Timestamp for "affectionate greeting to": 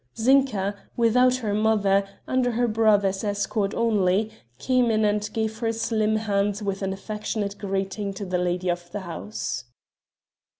6.91-8.25